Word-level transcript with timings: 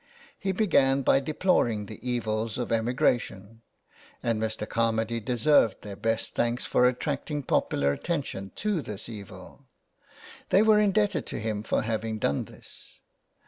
He 0.39 0.51
began 0.51 1.03
by 1.03 1.19
deploring 1.19 1.85
the 1.85 1.99
evils 2.01 2.57
of 2.57 2.71
emigration, 2.71 3.61
and 4.23 4.41
Mr. 4.41 4.65
Carmady 4.65 5.23
deserved 5.23 5.83
their 5.83 5.95
best 5.95 6.33
thanks 6.33 6.65
for 6.65 6.87
attracting 6.87 7.43
popular 7.43 7.91
attention 7.91 8.51
to 8.55 8.81
this 8.81 9.07
evil. 9.07 9.65
They 10.49 10.63
were 10.63 10.79
indebted 10.79 11.27
to 11.27 11.39
him 11.39 11.61
for 11.61 11.83
having 11.83 12.17
done 12.17 12.45
this. 12.45 12.95